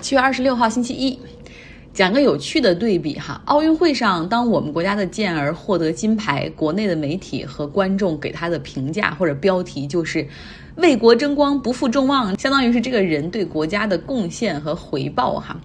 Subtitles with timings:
[0.00, 1.18] 七月二十六号星期一，
[1.92, 3.42] 讲个有趣的对比哈。
[3.46, 10.26] 奥运会上，当我们国家的健儿获得金牌，国内的媒体和观众给他的评价或者标题就是
[10.76, 15.60] “为国争光，不负众望”，相当于是这个人对国家的贡献和回报哈。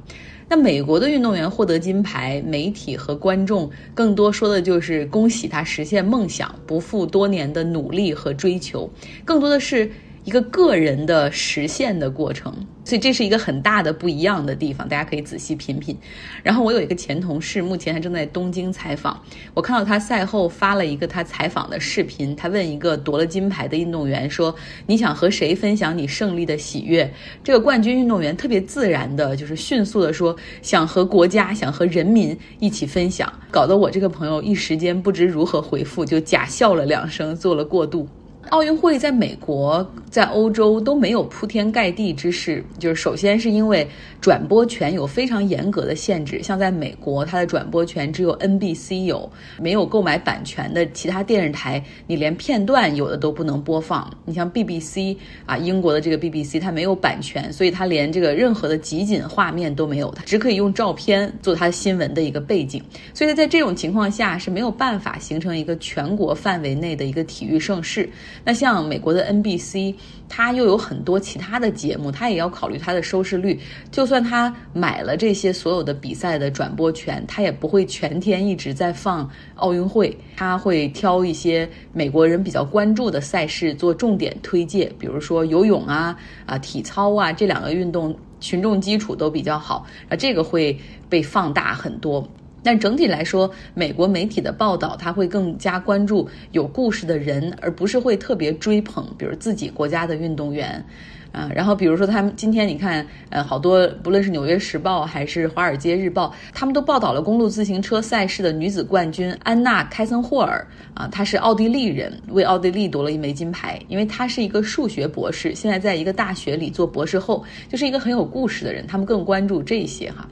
[0.50, 8.90] 那美国的运动员获得金牌，媒体和观众更多说的就是恭喜他实现梦想，不负多年的努力和追求，
[9.24, 9.92] 更多的是。
[10.24, 12.53] 一个个人的实现的过程，
[12.85, 15.97] 所以这是一个很大的不一样的地方，大家可以仔细品品。
[16.41, 19.22] 然后我有一个前同事，目前还正在东京采访，
[19.54, 24.55] 我看到他赛后发了一个他采访的视频，他问一个夺了金牌的运动员说
[24.88, 27.12] ：“你想和谁分享你胜利的喜悦？”
[27.44, 38.08] 这个冠军运动员特别自然的，就是迅速的说：“想和国家，想和人民一起分享。”搞得我这个朋友一时间不知如何回复，就假笑了两声，做了过渡。
[38.50, 43.88] 奥运会在美国、在欧洲都没有铺天盖地之势，就是首先是因为
[44.22, 54.12] 转播权有非常严格的限制，像在美国，它的转播权只有 NBC 有，没有购买版权的其他电视台，你连片段有的都不能播放。
[54.26, 62.84] 你像 BBC 啊，英国的这个 BBC，它没有版权，所以它连这个任何的集锦画面都没有，它只可以用照片做它新闻的一个背景。
[63.16, 68.07] 所以在这种情况下是没有办法形成一个全国范围内的一个体育盛事。
[68.45, 69.95] 那像美国的 NBC，
[70.27, 73.59] 它又有很多其他的节目，它也要考虑它的收视率。
[73.89, 92.28] 就算它买了这些所有的比赛的转播权，它也不会全天一直在放奥运会，它会挑一些美国人比较关注的赛事做重点推介，比如说游泳啊、啊体操啊这两个运动群众基础都比较好，啊这个会被放大很多。
[92.64, 100.84] 但整体来说，美国媒体的报道，他会更加关注有故事的人，而不是会特别追捧，比如自己国家的运动员，
[101.31, 120.28] 啊，然后比如说他们今天你看，呃，好多不论是《纽约时报》还是《华尔街日报》，他们都报道了公路自行车赛事的女子冠军安娜·开森霍尔，啊，她是奥地利人，为奥地利夺了一枚金牌，因为她是一个数学博士，现在在一个大学里做博士后，就是一个很有故事的人，他们更关注这些哈。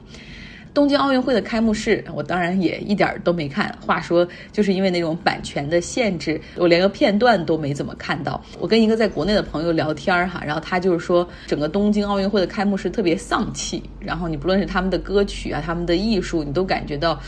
[0.74, 3.76] 东京奥运会的开幕式，我当然也一点都没看。
[3.84, 8.42] 话说，就是因为那种版权的限制，我连个片段都没怎么看到。
[8.58, 13.82] 我跟一个在国内的朋友聊天儿哈，然后他就是说，整个东京奥运会的开幕式特别丧气。
[14.00, 17.20] 然后你不论是他们的歌曲啊，他们的艺术，你都感觉到。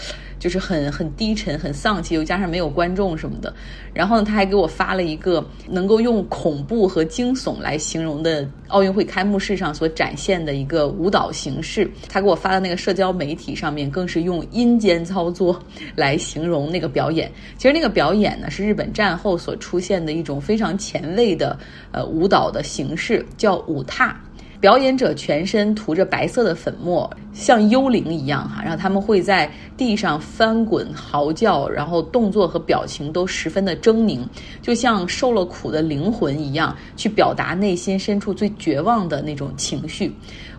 [0.45, 3.51] 就是很很低沉、很丧气，又加上没有观众什么的。
[3.95, 11.91] 然后呢，他还给我发了一个能够用恐怖和惊悚来形容的奥运会开幕式上所展现的一个舞蹈形式。
[12.11, 15.59] 他给我发的那个社交媒体上面，更是用阴间操作
[15.97, 17.33] 来形容那个表演。
[17.57, 21.59] 其实那个表演呢，是日本战后所出现的一种非常前卫的
[21.91, 24.15] 呃舞蹈的形式，叫舞踏。
[24.65, 34.27] 表演者全身涂着白色的粉末，像幽灵一样哈，然后他们会在地上翻滚、嚎叫，然后动作和表情都十分的狰狞，
[34.63, 40.11] 就像受了苦的灵魂一样，去表达内心深处最绝望的那种情绪。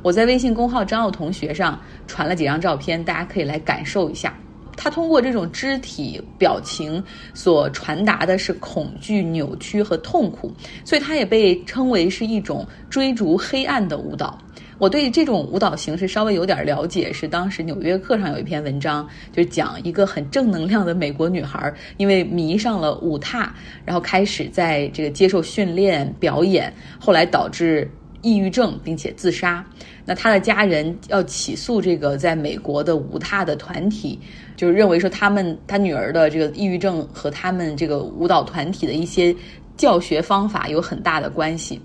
[0.04, 4.32] 我在微信公号张奥同学上传了几张照片，大家可以来感受一下。
[4.76, 7.04] 他通过这种肢体表情
[7.34, 10.52] 所传达的是恐惧、扭曲和痛苦，
[10.84, 14.38] 所以它也被称为是一种追逐黑暗的舞蹈。
[14.78, 23.56] 我对这种舞蹈形式稍微有点了解，是当时《纽约客》上有一篇文章，就是讲一个很正能量的美国女孩，因为迷上了舞踏，
[23.86, 27.90] 然后开始在这个接受训练表演，后来导致。
[28.26, 29.64] 抑郁症，并且自杀。
[30.04, 34.20] 那他的家人要起诉这个在美国的舞踏的团体，
[34.58, 39.36] 就是认为说他们他女儿的这个抑郁症和他们这个舞蹈团体的一些
[39.78, 41.80] 教学方法有很大的关系。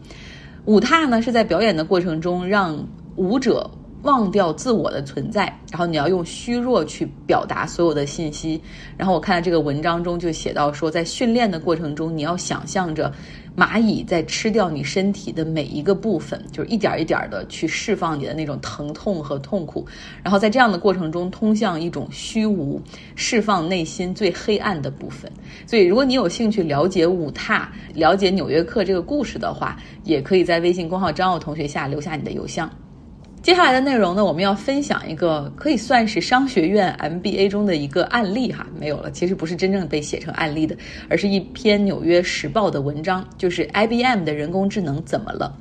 [0.64, 2.82] 舞踏呢是在表演的过程中让
[3.16, 3.70] 舞者。
[4.02, 8.58] 忘掉自我的存在，然后你要用虚弱去表达所有的信息。
[8.96, 13.12] 然后我看到这个文章中就写到说，在训练的过程中，你要想象着
[13.56, 19.86] 蚂蚁在吃掉你身体的每一个部分，就是一点一点的去释放你的那种疼痛和痛苦。
[20.22, 22.80] 然后在这样的过程中，通向一种虚无，
[23.16, 25.30] 释放内心最黑暗的部分。
[25.66, 32.70] 所以，如果你有兴趣了解五踏、了解《纽约客》这个故事的话，也可以在微信公号张奥同学下留下你的邮箱。
[33.42, 40.76] 接下来的内容呢，我们要分享一个可以算是商学院 MBA 中的一个案例哈，没有了，其实不是真正被写成案例的，
[41.08, 45.56] 而是一篇《纽约时报》的文章，就是 IBM 的人工智能怎么了？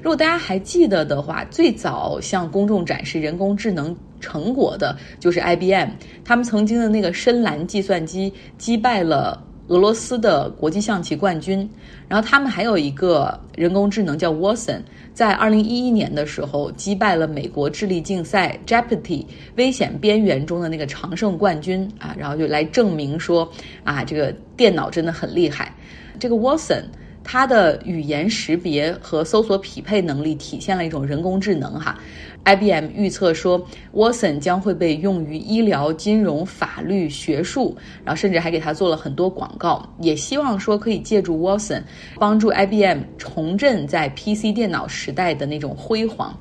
[0.00, 5.88] 如果大家还记得的话，最早向公众展示人工智能成果的就是 IBM，
[6.24, 9.42] 他们曾经的那个深蓝计算机击败了。
[9.68, 11.68] 俄罗斯的国际象棋冠军。
[12.08, 14.80] 然后他们还有一个人工智能叫 Watson，
[15.12, 19.24] 在二零一一年的时候击败了美国智力竞赛 Jeopardy
[19.56, 23.50] 危险边缘中的那个常胜冠军啊，然后就来证明说
[23.84, 25.74] 啊，这个电脑真的很厉害。
[26.18, 26.84] 这个 Watson。
[27.26, 31.98] 它的语言识别和搜索匹配能力体现了一种人工智能哈
[32.44, 41.82] ，IBM 预测说，Watson 将会被用于医疗、金融、法律、学术，然后甚至还给他做了很多广告，也希望说可以借助 Watson
[42.16, 46.38] 帮助 IBM 重振在 PC 电脑时代的那种辉煌。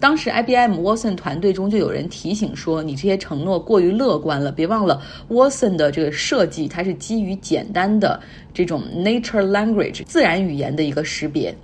[0.00, 5.00] 当时，IBM Watson 团队中就有人提醒说：“你这些承诺过于乐观了，别忘了
[5.30, 8.20] Watson 的这个设计，它是基于简单的
[8.52, 11.54] 这种 Nature Language 自然语言的一个识别，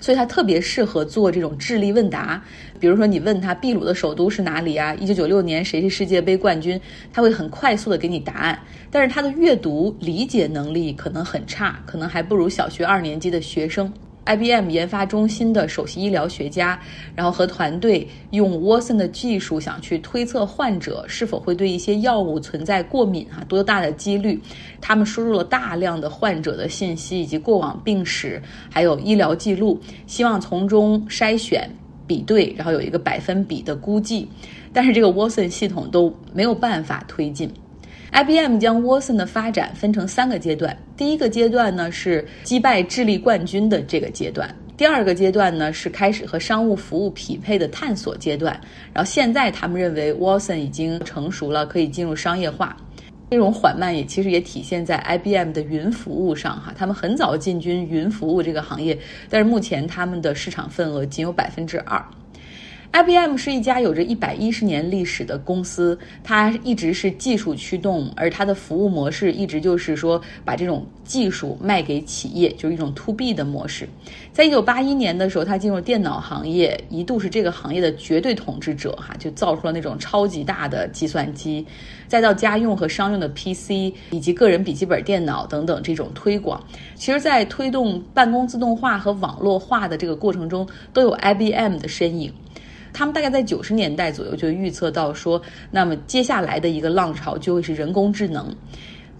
[0.00, 2.42] 所以它特别适合做这种智力问答。
[2.80, 4.94] 比如说，你问他秘鲁的首都是哪里啊？
[4.94, 6.80] 一九九六年谁是世界杯冠军？
[7.12, 8.58] 他会很快速的给你答案。
[8.90, 13.92] 但是他的阅读理解能力可能很差，可能还不如小学二年级的学生。”
[14.28, 16.78] IBM 研发中心的首席医疗学家，
[17.14, 24.38] 然后和团队用 Watson 的技术，想去推测患者是否会对一些药物存在过敏啊，多大的几率？
[24.82, 31.66] 他们输入了大量的患者的信息以及过往病史，还有医疗记录，希望从中筛选、
[32.06, 34.28] 比对，然后有一个百分比的估计。
[34.74, 37.50] 但是这个 Watson 系统都没有办法推进。
[38.10, 48.58] IBM 将 Watson 的发展分成三个阶段，第一个阶段呢是击败智力冠军的这个阶段，第二个阶段呢是开始和商务服务匹配的探索阶段，
[48.94, 52.76] 然后现在他们认为 Watson 已经成熟了，可以进入商业化。
[53.30, 62.02] 这种缓慢也其实也体现在 IBM 的云服务上哈，他们很早进军云服务这个行业，但是目前他们的市场份额仅有百分之二。
[62.90, 73.86] IBM 是一家有着一百一十年历史的公司，它一直是技术驱动，而它的服务模式一直就是说把这种技术卖给企业，就是一种 To B 的模式。
[74.32, 81.64] 在一九八一年的时候，它进入电脑行业，一度是这个行业的绝对统治者，哈，就造出了那种超级大的计算机，
[82.08, 86.60] 再到家用和商用的 PC 以及个人笔记本电脑等等这种推广。
[86.94, 92.32] 其实，在推动办公自动化和网络化的这个过程中，都有 IBM 的身影。
[92.92, 95.40] 他们大概在九十年代左右就预测到说，
[95.70, 98.54] 那么接下来的一个浪潮就会是人工智能。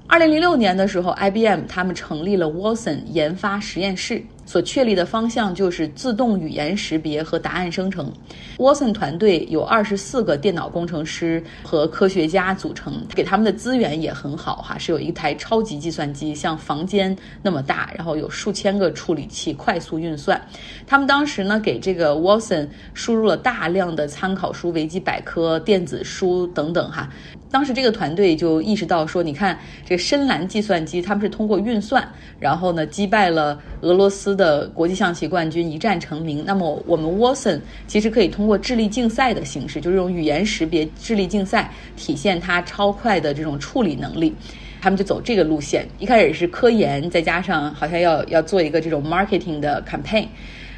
[0.06, 4.22] 二零零六年的时候，IBM 他们成立了 Watson 研发实验室。
[4.48, 8.10] 所确立的方向就是自动语言识别和答案生成。
[8.56, 20.40] Watson 团队有二十四个电脑工程师和科学家组成，给他们的资源也很好哈，是有一台超级计算机，像房间那么大，然后有数千个处理器，快速运算。
[20.86, 27.06] 他们当时呢，给这个 Watson 输入了大量的参考书、维基百科、电子书等等哈。
[27.50, 32.06] 当时这个团队就意识到说，你看这深蓝计算机，他们是通过运算，
[32.38, 36.42] 然后呢击败了俄罗斯的国际象棋冠军，一战成名。
[36.46, 44.34] 那么我们 Watson 其实可以通过智力竞赛的形式，就是用语言识别智力竞赛，体现它超快的这种处理能力。
[44.80, 50.28] 他们就走这个路线，一开始是科研，再加上好像要要做一个这种 marketing 的 campaign。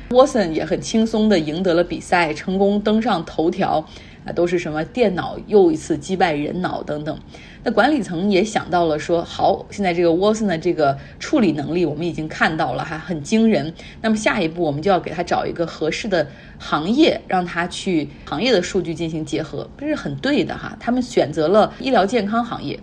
[0.09, 3.87] Watson 也很轻松地赢得了比赛，成功登上头条。
[4.33, 7.19] 都是什么电脑又一次击败人脑等等。
[7.63, 13.75] 那管理层也想到了说，好，现在这个 Watson 的这个处理能力我们已经看到了哈，很惊人。
[14.01, 16.27] 那么下一步我们就要给他找一个合适的
[16.59, 20.77] 行业，让他去行业的数据进行结合，这是很对的哈。
[20.81, 22.81] 他们选择了医疗健康行业，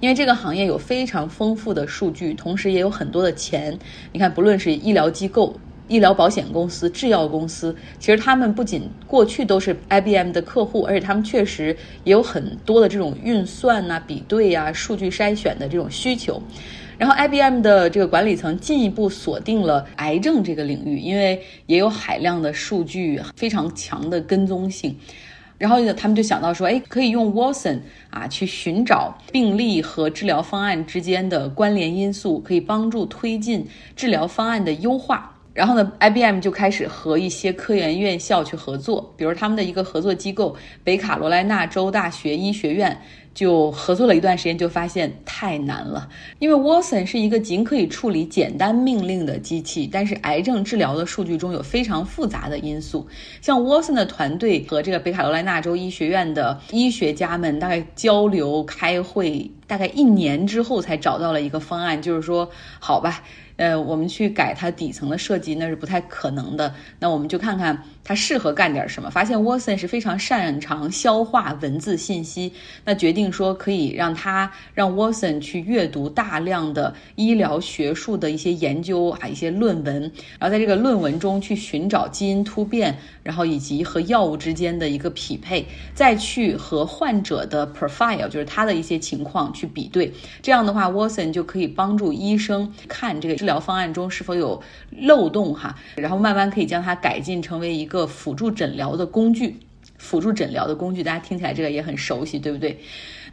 [0.00, 3.78] 因为这个行业有非常丰富的数据，同时也有很多的钱。
[4.12, 5.54] 你看，不论是医疗机构。
[5.90, 16.40] 医疗保险公司、制药公司，其实他们不仅过去都是 IBM 的客户，而且他们确实也有很多的这种运算呐、比对呀、数据筛选的这种需求。
[16.96, 24.96] 然后 IBM 的这个管理层进一步锁定了癌症这个领域，因为也有海量的数据，非常强的跟踪性。
[25.58, 27.80] 然后呢，他们就想到说，哎，可以用 Watson
[28.10, 33.66] 啊去寻找病例和治疗方案之间的关联因素，可以帮助推进
[33.96, 35.36] 治疗方案的优化。
[35.60, 42.98] 然后呢，IBM 就开始和一些科研院校去合作，比如他们的一个合作机构北卡罗来纳州大学医学院
[43.32, 46.08] 就合作了一段时间，就发现太难了，
[46.40, 53.06] 因为 Watson 是一个仅可以处理简单命令的机器，但是癌症治疗的数据中有非常复杂的因素。
[53.40, 63.22] 像 Watson 的团队和这个北卡罗来纳州医学院的医学家们大概交流开会，大概一年之后才找到了一个方案，就是说，好吧。
[63.56, 66.74] 呃，我们去改它底层的设计那是不太可能的。
[66.98, 69.10] 那我们就看看它适合干点什么。
[69.10, 72.54] 发现 Watson 是非常擅长消化文字信息，
[72.86, 80.00] 那决定并说可以让他让 Watson 去阅读大量的医疗学术的一些研究啊一些论文，
[80.38, 90.10] 然后在这个论文中去寻找基因突变，然后以及和药物之间的一个匹配，再去和患者的 profile 就是他的一些情况去比对。
[90.40, 99.58] 这样的话，Watson 就可以帮助医生看这个治疗方案中是否有漏洞哈，然后慢慢可以将它改进成为一个辅助诊疗的工具。
[100.00, 102.80] 辅助诊疗的工具，大家听起来这个也很熟悉，对不对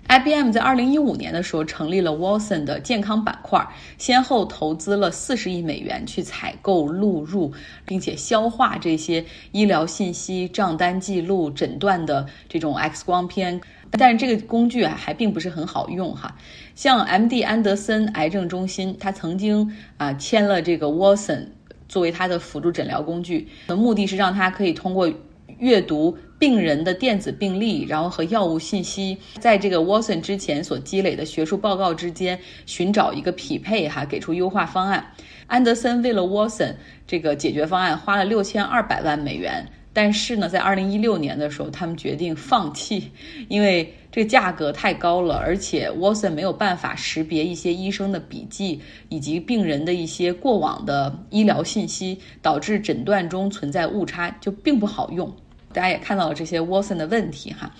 [0.10, 3.66] ？IBM 在二零一五年的时候成立了 Watson 的健康板块，
[3.98, 7.54] 先后投资了四十亿美元去采购、录入，
[7.86, 13.60] 并且消化这些医疗信息、账单记录、诊断的这种 X 光片。
[13.92, 16.36] 但是这个工具啊，还并不是很好用哈。
[16.76, 21.48] 像 MD 安德森癌症中心，他曾经啊签了这个 Watson
[21.88, 25.10] 作为他的辅助诊疗工具，的目的是让他可以通过
[25.60, 35.06] 阅读病人的电子病历，然后和药物信息，在这个 Watson 之前所积累的学术报告之间寻找一个匹配哈，给出优化方案。
[35.48, 36.76] 安德森为了 Watson
[37.08, 39.66] 这个解决方案花了六千二百万美元。
[39.94, 43.10] 但是呢，在二零一六年的时候，他们决定放弃，
[43.48, 48.80] 因为这价格太高了，而且 Watson 没有办法识别一些医生的笔记
[49.10, 55.36] 以及病人的一些过往的医疗信息，导致诊断中存在误差，就并不好用。
[55.78, 57.72] 大家也看到了这些 Watson 的问题哈。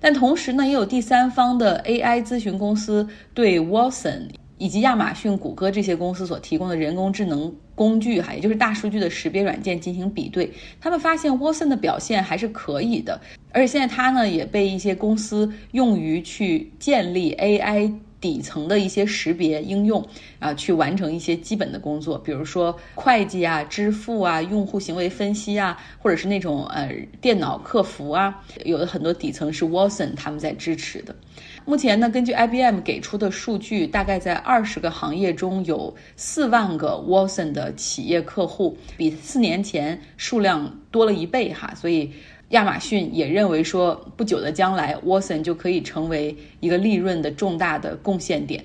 [0.00, 4.28] 但同时呢，也有第三方的 AI 咨询公司对 Watson。
[4.60, 13.18] 以及亚马逊、谷歌这些公司所提供的人工智能工具，哈，也就是大数据的识别软件进行比对，他们发现 Watson 的表现还是可以的，
[13.52, 17.90] 而且现在它呢也被一些公司用于去建立 AI
[18.20, 20.06] 底层的一些识别应用
[20.38, 31.16] 啊，去完成一些基本的工作，比如说会计啊、支付啊、用户行为分析啊，或者是那种呃电脑客服啊，有的很多底层是 Watson 他们在支持的。
[31.64, 41.72] 目前呢，根据 IBM 给出的数据，大概在二十个行业中有四万个 Watson 的企业客户，比四年前数量多了一倍哈。
[41.74, 42.10] 所以
[42.50, 48.64] 亚马逊也认为说，不久的将来，Watson 就可以成为一个利润的重大的贡献点。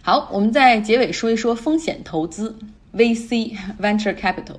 [0.00, 2.54] 好，我们在结尾说一说风险投资
[2.94, 4.56] VC Venture Capital。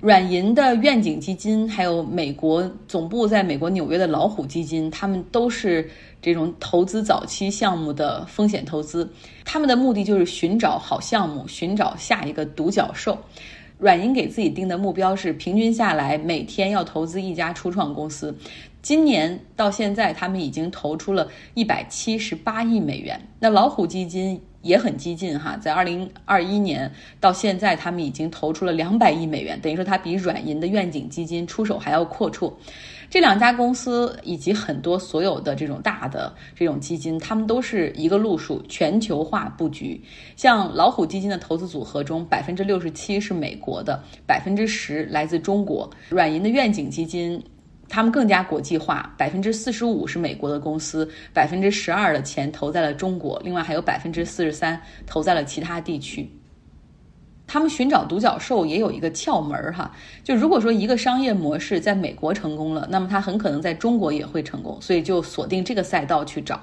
[0.00, 5.88] 软银的愿景基金，还有美国总部在美国纽约的老虎基金，他们都是
[6.20, 9.10] 这种投资早期项目的风险投资。
[9.46, 13.16] 他们的目的就是寻找好项目，寻找下一个独角兽。
[13.84, 18.34] 软银给自己定的目标是，平均下来每天要投资一家初创公司。
[18.80, 23.20] 今年到现在，他们已经投出了一百七十八亿美元。
[23.40, 24.40] 那老虎基金。
[24.64, 32.50] 也很激进哈，在二零二一年到现在，他们已经投出了两百亿美元，等于说它比软银的愿景基金出手还要阔绰。
[33.14, 40.02] 这两家公司以及很多所有的这种大的这种基金，他们都是一个路数，全球化布局。
[40.34, 45.88] 像老虎基金的投资组合中，百分之六十七是美国的，百分之十来自中国。
[46.08, 47.40] 软银的愿景基金。
[47.88, 56.28] 他们更加国际化，百分之四十五是美国的公司，百分之十二的钱投在了中国，另外还有百分之四十三投在了其他地区。
[57.46, 59.90] 他们寻找独角兽也有一个窍门儿哈，
[60.22, 66.60] 就如果说一个商业模式在美国成功了，那么它很可能在中国也会成功，所以就锁定这个赛道去找。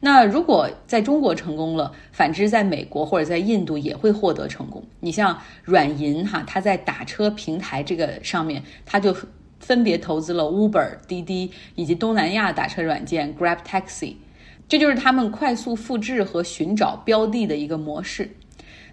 [0.00, 4.82] 那如果在中国成功了，反之在美国或者在印度也会获得成功。
[5.00, 9.16] 你像软银哈，它在打车平台这个上面，它就。
[9.60, 14.16] 分别投资了 Uber、滴滴以及东南亚打车软件 Grab Taxi，
[14.68, 18.28] 这就是他们快速复制和寻找标的的一个模式。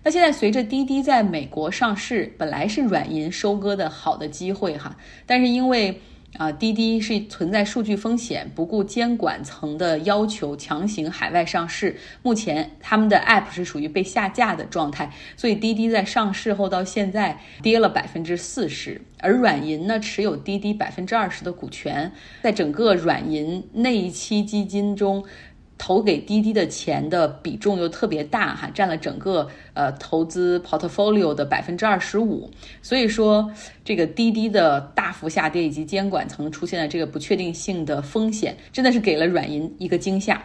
[0.03, 6.01] 那现在随着滴滴在美国上市，本来是软银收割的好的机会哈，但是因为。
[6.37, 11.97] 啊，滴滴是存在数据风险，不顾监管层的要求强行海外上市。
[12.23, 19.01] 目前他们的 App 是属于被下架的状态，所以滴滴在上市后到现在跌了百分之四十。
[19.19, 22.09] 而软银呢，持有滴滴百分之二十的股权，
[22.41, 25.25] 在整个软银那一期基金中。
[25.83, 32.47] 投给滴滴的钱的比重又特别大哈，占了整个呃投资 portfolio 的百分之二十五，
[32.83, 33.51] 所以说
[33.83, 40.39] 这个滴滴的大幅下跌以及监管层出现的这个不确定性的风险，真的是给了软银一个惊吓。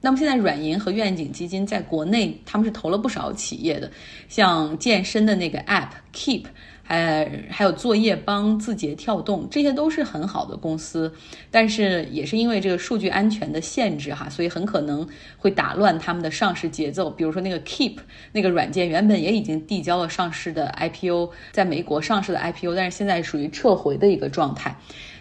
[0.00, 3.90] 那么现在软银和愿景基金在国内他们是投了不少企业的，
[4.28, 6.44] 像健身的那个 app Keep。
[6.88, 11.12] 呃，还有作业帮、字节跳动，这些都是很好的公司，
[11.50, 17.10] 但是也是因为这个数据安全的限制哈，所以很可能会打乱他们的上市节奏。
[17.10, 17.96] 比如说那个 Keep
[18.32, 24.76] 那个软件，原本也已经递交了上市的 IPO，在美国上市的 IPO，但是现在属于撤回的一个状态。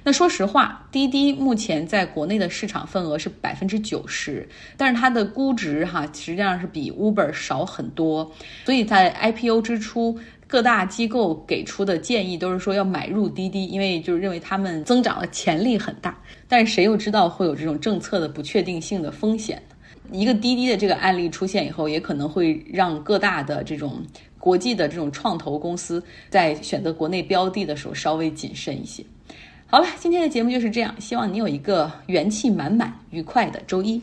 [0.08, 8.32] 那说实话，滴滴目前在国内的市场份额是百分之九十，但是它的估值哈实际上是比 Uber 少很多，
[8.66, 16.18] 所以在 IPO 之初，各大机构给出的建议都是说要买入滴滴，因为就是认为他们增长的潜力很大。
[16.48, 19.62] 但是谁又知道会有这种政策的不确定性的风险？
[20.12, 24.04] 一个滴滴的这个案例出现以后，也可能会让各大的这种
[24.38, 29.04] 国际的这种创投公司在选择国内标的的时候稍微谨慎一些。
[29.66, 34.00] 好了，今天的节目就是这样，希望你有一个元气满满、愉快的周一。